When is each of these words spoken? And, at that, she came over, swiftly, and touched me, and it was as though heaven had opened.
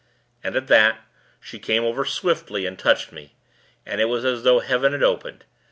And, 0.43 0.55
at 0.55 0.65
that, 0.65 1.01
she 1.39 1.59
came 1.59 1.83
over, 1.83 2.05
swiftly, 2.05 2.65
and 2.65 2.79
touched 2.79 3.11
me, 3.11 3.35
and 3.85 4.01
it 4.01 4.05
was 4.05 4.25
as 4.25 4.41
though 4.41 4.57
heaven 4.59 4.93
had 4.93 5.03
opened. 5.03 5.45